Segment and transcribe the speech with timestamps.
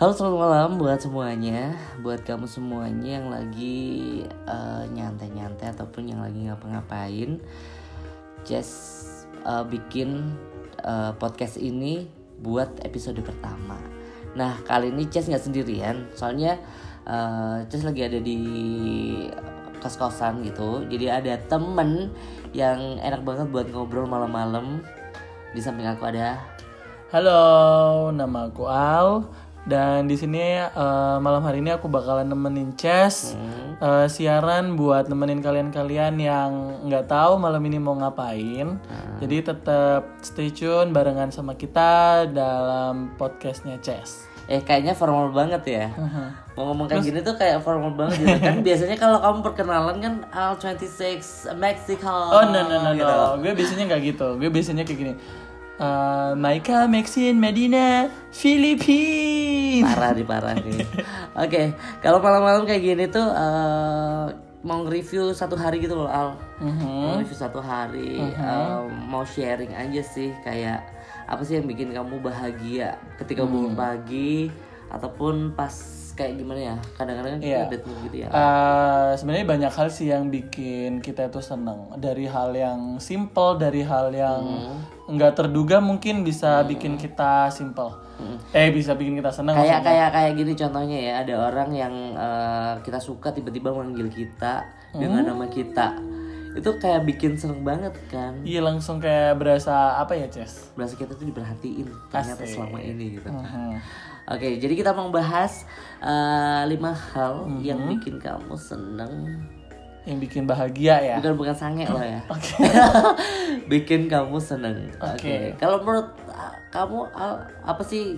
[0.00, 1.76] Halo selamat malam buat semuanya.
[2.00, 7.36] Buat kamu semuanya yang lagi eh, nyantai-nyantai Ataupun yang lagi ngapa-ngapain
[8.48, 8.80] Just
[9.44, 10.24] eh, bikin
[10.80, 12.08] eh, podcast ini
[12.40, 13.76] buat episode pertama.
[14.32, 16.08] Nah kali ini Jess nggak sendirian.
[16.16, 16.56] Soalnya
[17.04, 18.40] eh, Jess lagi ada di
[19.84, 20.80] kos-kosan gitu.
[20.88, 22.08] Jadi ada temen
[22.56, 24.80] yang enak banget buat ngobrol malam-malam.
[25.52, 26.40] Di samping aku ada
[27.12, 29.28] Halo, nama aku Al
[29.68, 33.36] dan di sini eh, malam hari ini aku bakalan nemenin Chess
[33.76, 36.50] eh, siaran buat nemenin kalian-kalian yang
[36.88, 38.80] nggak tahu malam ini mau ngapain.
[39.20, 44.30] Jadi tetap stay tune barengan sama kita dalam podcastnya Chess.
[44.50, 45.86] Eh kayaknya formal banget ya.
[46.58, 48.56] Mau ngomong kayak gini tuh kayak formal banget gitu kan.
[48.66, 52.10] Biasanya kalau kamu perkenalan kan Al 26 Mexico.
[52.10, 53.06] Oh no no no gitu.
[53.06, 54.28] no, gue biasanya nggak gitu.
[54.40, 55.12] Gue biasanya kayak gini.
[55.80, 59.39] Eh, Maika, Maxine, Medina, Filipina.
[59.86, 60.80] Parah di parah nih.
[61.36, 64.26] Oke, kalau malam-malam kayak gini tuh eh,
[64.60, 66.36] mau review satu hari gitu loh Al.
[66.60, 66.84] Mhm.
[66.84, 68.78] Mau review satu hari, eh,
[69.08, 70.84] mau sharing aja sih kayak
[71.30, 74.50] apa sih yang bikin kamu bahagia ketika bangun pagi
[74.90, 76.76] ataupun pas kayak gimana ya?
[76.92, 77.64] Kadang-kadang kita Iya.
[77.66, 78.28] bad mood gitu ya.
[78.28, 83.80] Eh, sebenarnya banyak hal sih yang bikin kita itu seneng dari hal yang simple dari
[83.82, 84.76] hal yang Hmm.
[85.10, 87.90] nggak terduga mungkin bisa bikin kita simple
[88.52, 92.74] eh bisa bikin kita seneng kayak kayak kayak gini contohnya ya ada orang yang eh,
[92.80, 94.62] kita suka tiba-tiba manggil kita
[94.92, 95.98] dengan nama kita
[96.52, 101.14] itu kayak bikin seneng banget kan iya langsung kayak berasa apa ya Ces berasa kita
[101.14, 102.54] tuh diperhatiin ternyata Asik.
[102.54, 103.70] selama ini gitu kan Mhm.
[104.30, 105.66] Oke jadi kita mau bahas
[106.00, 109.44] eh, lima hal yang bikin kamu seneng.
[110.08, 111.16] Yang bikin bahagia ya?
[111.20, 112.24] Bukan bukan sange loh ya.
[112.32, 112.56] Oke.
[113.72, 114.88] bikin kamu seneng.
[114.96, 115.28] Oke.
[115.28, 115.36] Oke.
[115.60, 118.16] kalau menurut ah, kamu Al, apa sih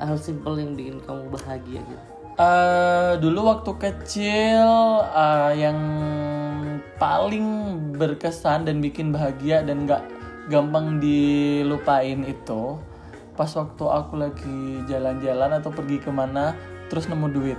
[0.00, 2.04] hal simple yang bikin kamu bahagia gitu?
[2.38, 4.70] Eh, dulu waktu kecil
[5.04, 5.78] eh, yang
[6.96, 7.46] paling
[7.98, 10.02] berkesan dan bikin bahagia dan nggak
[10.48, 12.80] gampang dilupain itu
[13.38, 16.58] pas waktu aku lagi jalan-jalan atau pergi ke mana
[16.90, 17.58] terus nemu duit.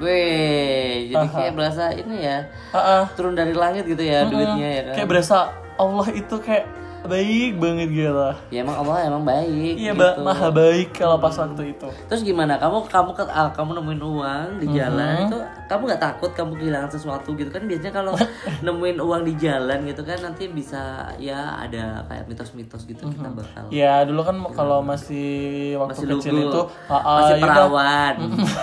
[0.00, 3.02] Weh, jadi kayak berasa ini ya Ah, ah.
[3.12, 4.94] turun dari langit gitu ya duitnya ya kan?
[4.96, 5.36] kayak berasa
[5.76, 6.64] Allah itu kayak
[7.06, 8.28] baik banget gitu.
[8.52, 9.74] Ya emang Allah emang baik.
[9.76, 10.20] Iya, gitu.
[10.20, 11.88] maha baik kalau pas waktu itu.
[12.08, 12.60] Terus gimana?
[12.60, 14.78] Kamu kamu ke ah, kamu nemuin uang di Mm-hmm.
[14.78, 17.62] jalan itu kamu nggak takut kamu kehilangan sesuatu gitu kan?
[17.66, 18.14] Biasanya kalau
[18.66, 23.66] nemuin uang di jalan gitu kan nanti bisa ya ada kayak mitos-mitos gitu kita bakal
[23.72, 28.14] Ya dulu kan kalau masih waktu masih kecil lugu, itu ah, masih ya perawan,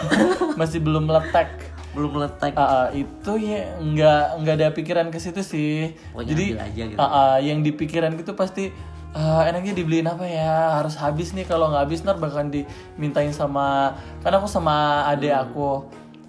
[0.59, 1.76] masih belum meletek.
[1.97, 2.53] Belum meletak.
[2.53, 5.97] Ah, ah, itu ya nggak nggak ada pikiran ke situ sih.
[6.07, 6.97] Pokoknya Jadi ambil aja gitu.
[6.97, 8.69] ah, ah, yang di pikiran gitu pasti
[9.11, 13.91] ah, enaknya dibeliin apa ya harus habis nih kalau nggak habis ntar bakalan dimintain sama
[14.21, 14.75] kan aku sama
[15.07, 15.43] adek Hmm.
[15.43, 15.69] aku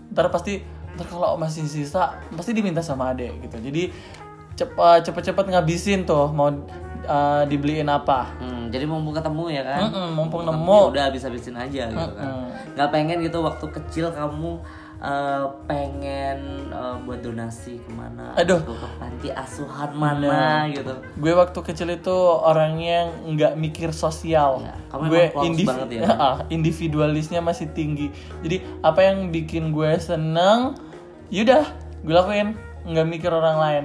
[0.09, 3.93] ntar pasti ntar kalau masih sisa pasti diminta sama adek gitu jadi
[4.55, 6.49] cepat cepet-cepet ngabisin tuh mau
[7.05, 9.81] ah, dibeliin apa Hmm, jadi mumpung ketemu ya kan?
[9.87, 10.91] Mm-mm, mumpung ketemu, nemu.
[10.91, 12.53] udah habis habisin aja gitu kan.
[12.73, 14.61] Nggak pengen gitu waktu kecil kamu
[14.99, 16.39] eh, pengen
[16.69, 18.35] eh, buat donasi ke mana?
[18.35, 18.59] Aduh.
[18.59, 20.91] Gitu, ke panti asuhan mana gitu.
[21.15, 26.11] gue waktu kecil itu orangnya nggak mikir sosial Ya, kamu gue indiv- banget ya.
[26.57, 28.11] Individualisnya masih tinggi
[28.41, 30.75] jadi apa yang bikin gue seneng
[31.29, 31.63] yaudah
[32.01, 32.55] gue lakuin
[32.85, 33.85] nggak mikir orang lain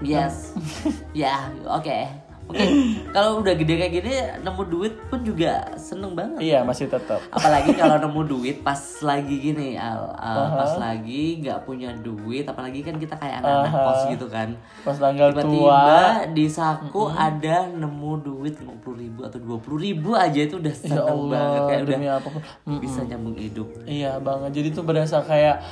[0.00, 0.56] Yes.
[1.12, 2.19] ya, oke.
[2.50, 2.70] Mungkin
[3.14, 4.12] kalau udah gede kayak gini
[4.42, 6.42] nemu duit pun juga seneng banget.
[6.42, 7.22] iya masih tetap.
[7.30, 12.82] Apalagi kalau nemu duit pas lagi gini, Al, Al, pas lagi nggak punya duit, apalagi
[12.82, 14.48] kan kita kayak anak-anak kos gitu kan.
[14.82, 16.02] pas tanggal tiba-tiba tua.
[16.34, 21.06] di saku ada nemu duit 50 ribu atau 20 ribu aja itu udah ya seneng
[21.06, 21.60] Allah banget.
[21.62, 22.42] Kayak udah demi apa pun.
[22.66, 23.68] Mm, bisa nyambung hidup.
[23.86, 24.50] Iya banget.
[24.58, 25.62] Jadi tuh berasa kayak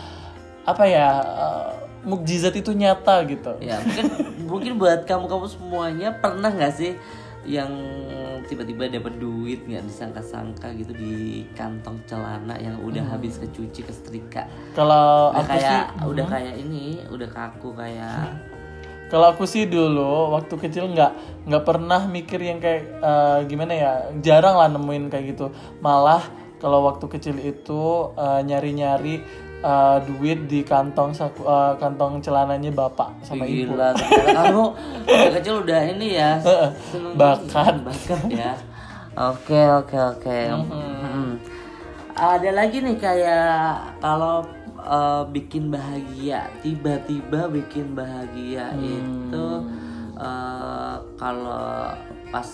[0.69, 3.57] apa ya eh, mukjizat itu nyata gitu.
[3.63, 4.07] Ya mungkin
[4.47, 6.93] mungkin buat kamu kamu semuanya pernah nggak sih
[7.49, 7.73] yang
[8.45, 14.49] tiba-tiba dapat duit nggak disangka-sangka gitu di kantong celana yang udah habis kecuci kesetrika?
[14.77, 18.37] Kalau udah aku kayak sih udah kayak ini udah kaku kayak
[19.09, 21.12] Kalau aku sih dulu waktu kecil nggak
[21.49, 25.49] nggak pernah mikir yang kayak eh, gimana ya jarang lah nemuin kayak gitu.
[25.81, 26.21] Malah
[26.61, 33.10] kalau waktu kecil itu eh, nyari-nyari eh, duit di kantong saku, eh, kantong celananya bapak
[33.22, 34.64] sama ibu Gila, ternyata kamu
[35.05, 36.32] dari kecil udah ini ya
[37.14, 37.75] Bakat.
[37.82, 38.55] bakat ya.
[39.19, 40.38] Oke oke oke.
[40.46, 41.43] Mm-mm.
[42.14, 44.46] Ada lagi nih kayak kalau
[44.78, 49.49] eh, bikin bahagia, tiba-tiba bikin bahagia itu
[50.14, 51.90] eh, kalau
[52.31, 52.46] pas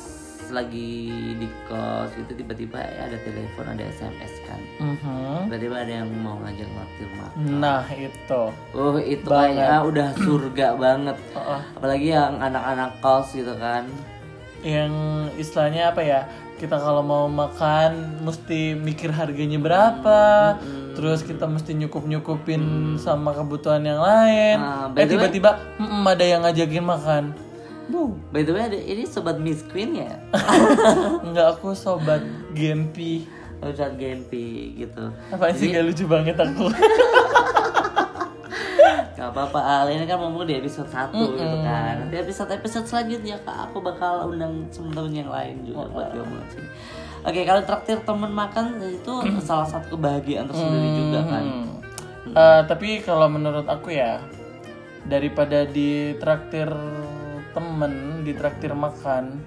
[0.54, 5.50] lagi di kos gitu tiba-tiba ya ada telepon ada SMS kan Mhm.
[5.50, 8.42] tiba-tiba ada yang mau ngajak naktir makan Nah itu.
[8.72, 9.58] oh itu Banget.
[9.58, 11.60] kayaknya udah surga banget Heeh.
[11.74, 13.84] apalagi yang anak-anak kos gitu kan
[14.62, 14.92] Yang
[15.36, 16.24] istilahnya apa ya?
[16.54, 17.92] Kita kalau mau makan
[18.24, 20.56] mesti mikir harganya berapa.
[20.94, 22.62] Terus kita mesti nyukup-nyukupin
[22.96, 24.56] sama kebutuhan yang lain.
[24.56, 27.22] Ah, by eh tiba-tiba "Mm-mm, ada yang ngajakin makan.
[27.88, 30.16] Bu, by the way ada, ini sobat Miss Queen ya?
[31.26, 32.24] Enggak aku sobat
[32.56, 33.28] Gempi.
[33.64, 35.08] Ustadz Gempi gitu.
[35.32, 36.68] Apa sih gak lucu banget aku?
[39.14, 42.04] Gak apa-apa Al, ini kan ngomong di episode 1 gitu kan.
[42.04, 46.68] Nanti episode-episode selanjutnya Kak, aku bakal undang temen-temen yang lain juga buat ngomong sini.
[47.24, 51.44] Oke, kalau traktir temen makan itu salah satu kebahagiaan tersendiri juga kan?
[51.48, 51.72] Hmm.
[52.36, 54.20] Eh, tapi kalau menurut aku ya
[55.08, 56.68] daripada di traktir
[57.54, 59.38] temen, di traktir makan,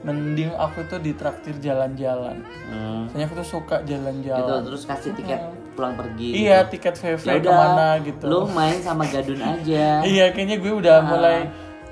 [0.00, 2.40] mending aku tuh di traktir jalan-jalan.
[2.64, 4.62] Hmm, Soalnya aku tuh suka Gitu, jalan-jalan.
[4.62, 5.40] terus kasih tiket
[5.74, 8.24] pulang pergi Iya, tiket VV Ya ke mana gitu.
[8.24, 11.38] Lu main sama Gadun aja Iya, kayaknya gue udah mulai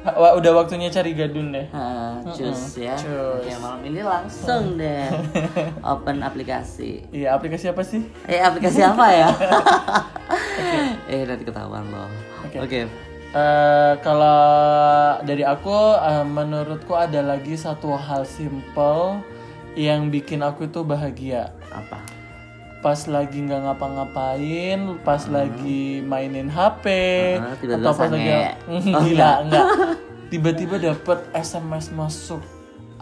[0.07, 1.65] wa- udah waktunya cari gadun deh.
[1.71, 3.41] Ah, cus ya cus.
[3.41, 5.09] Oke, malam ini langsung deh
[5.93, 8.05] Open aplikasi Iya, aplikasi apa sih?
[8.25, 9.29] Eh aplikasi apa ya?
[11.07, 12.09] Eh nanti ketahuan loh.
[12.43, 12.57] Oke.
[12.61, 12.81] Oke.
[13.35, 14.47] Eh, kalau
[15.27, 19.19] dari aku, eh, menurutku ada lagi satu hal simple
[19.75, 21.51] yang bikin aku itu bahagia.
[21.75, 21.99] Apa?
[22.79, 26.87] Pas lagi nggak ngapa-ngapain, pas lagi mainin HP,
[27.43, 28.31] Ah, tiba-tiba atau pas lagi.
[28.71, 29.67] Oh, gila enggak.
[30.31, 32.39] Tiba-tiba dapet SMS masuk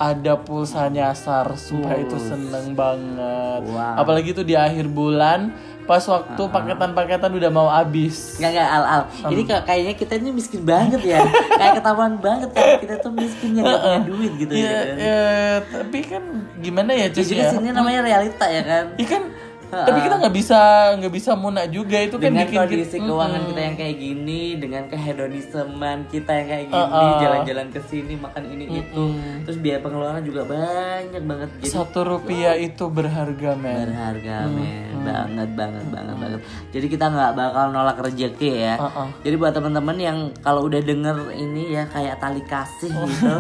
[0.01, 3.69] ada pulsa nyasar, sumpah itu seneng banget.
[3.69, 4.01] Wow.
[4.01, 5.53] Apalagi itu di akhir bulan,
[5.83, 6.49] pas waktu Ah.
[6.49, 8.37] paketan-paketan udah mau habis.
[8.37, 9.03] Nggak nggak al al.
[9.29, 11.21] Ini kayak- kayaknya kita ini miskin banget ya.
[11.53, 14.95] Kayak ketahuan banget kan kita tuh miskin yang nggak punya duit gitu Iya, ya.
[14.95, 15.21] ya,
[15.65, 16.23] tapi kan
[16.57, 17.51] gimana ya, Cus Jadi ya?
[17.51, 18.85] sini namanya realita ya kan.
[18.95, 19.23] Iya kan,
[19.73, 20.61] tapi kita nggak bisa
[21.01, 24.43] nggak bisa muna juga itu kan Dengan bikin kondisi kita, keuangan kita yang kayak gini,
[24.61, 29.03] dengan kehedonisman kita yang kayak gini, jalan-jalan ke sini makan ini itu,
[29.49, 31.49] terus biaya pengeluaran juga banyak banget.
[31.65, 33.89] Jadi satu rupiah itu berharga men.
[33.89, 34.93] berharga men.
[35.03, 36.41] Banget banget banget banget.
[36.69, 38.75] Jadi kita nggak bakal nolak rezeki ya.
[38.77, 39.09] Uh-uh.
[39.25, 43.37] jadi buat teman-teman yang kalau udah denger ini ya kayak tali kasih gitu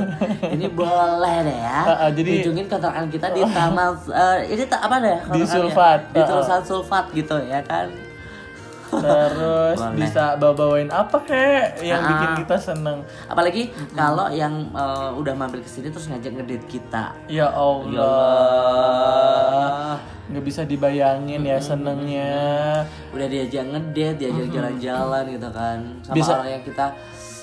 [0.48, 1.80] ini boleh deh ya.
[1.86, 5.16] Uh-uh, jadi- kunjungin kontrakan kita di taman eh, ini apa deh?
[5.28, 5.46] Kontrakannya?
[5.52, 6.00] Sulfat.
[6.10, 7.88] di Sulfat Sulfat gitu ya kan
[8.92, 9.96] Terus Boleh.
[9.96, 12.08] bisa bawa-bawain apa kek yang Ah.
[12.12, 13.00] bikin kita seneng.
[13.24, 17.56] apalagi kalau yang eh, udah mampir ke sini terus ngajak ngedate kita Ya ya
[18.52, 19.96] Allah.
[20.28, 22.84] Nggak bisa dibayangin ya senengnya.
[23.10, 25.78] udah diajak ngedate, diajak jalan-jalan gitu kan.
[26.02, 26.86] Sama Bisa- orang yang kita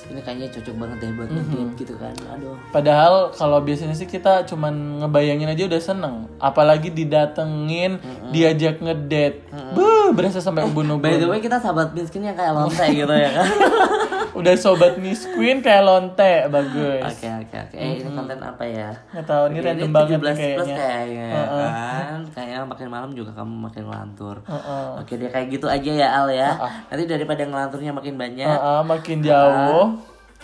[0.10, 2.14] ini kayaknya cocok banget deh buat ngedate gitu kan.
[2.34, 2.58] Aduh.
[2.74, 6.16] Padahal kalau biasanya sih kita cuman ngebayangin aja udah seneng.
[6.42, 8.02] Apalagi didatengin,
[8.34, 9.46] diajak ngedate.
[9.76, 11.18] Buh, berasa sampai By ubun-ubun.
[11.18, 13.48] the way kita sahabat miskin yang kayak lonte gitu ya kan.
[14.40, 14.96] Udah sobat
[15.36, 17.02] Queen kayak lonte, bagus.
[17.02, 17.76] Oke oke oke.
[17.76, 18.90] Eh ini konten apa ya?
[19.12, 20.76] Nggak tahu ini random banget 17 plus kayaknya.
[20.78, 22.20] kayaknya ya kan.
[22.32, 24.38] Kayaknya makin malam juga kamu makin ngelantur.
[24.46, 24.88] Heeh.
[25.02, 26.50] Oke deh kayak gitu aja ya Al ya.
[26.88, 29.86] Nanti daripada ngelanturnya makin banyak, Heeh, makin jauh.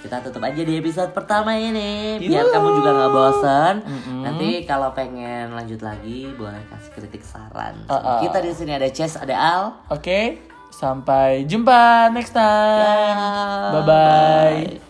[0.05, 3.75] Kita tutup aja di episode pertama ini biar kamu juga nggak bosan.
[4.21, 7.73] Nanti kalau pengen lanjut lagi boleh kasih kritik saran.
[7.89, 8.21] Uh-uh.
[8.21, 9.61] Kita di sini ada Chess, ada Al.
[9.89, 13.17] Oke, sampai jumpa next time.
[13.17, 14.84] Ya, Bye-bye.